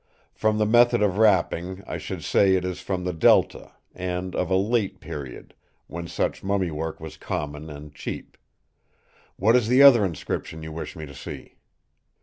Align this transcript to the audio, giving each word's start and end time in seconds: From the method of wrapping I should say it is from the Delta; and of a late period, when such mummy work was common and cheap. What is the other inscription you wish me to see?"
From 0.33 0.57
the 0.57 0.65
method 0.65 1.03
of 1.03 1.19
wrapping 1.19 1.83
I 1.85 1.99
should 1.99 2.23
say 2.23 2.55
it 2.55 2.65
is 2.65 2.81
from 2.81 3.03
the 3.03 3.13
Delta; 3.13 3.73
and 3.93 4.35
of 4.35 4.49
a 4.49 4.55
late 4.55 4.99
period, 4.99 5.53
when 5.85 6.07
such 6.07 6.43
mummy 6.43 6.71
work 6.71 6.99
was 6.99 7.17
common 7.17 7.69
and 7.69 7.93
cheap. 7.93 8.35
What 9.35 9.55
is 9.55 9.67
the 9.67 9.83
other 9.83 10.03
inscription 10.03 10.63
you 10.63 10.71
wish 10.71 10.95
me 10.95 11.05
to 11.05 11.13
see?" 11.13 11.57